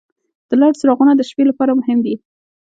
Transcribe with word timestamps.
د 0.49 0.51
لارې 0.59 0.77
څراغونه 0.79 1.13
د 1.15 1.21
شپې 1.29 1.43
لپاره 1.49 1.77
مهم 1.79 1.99
دي. 2.05 2.15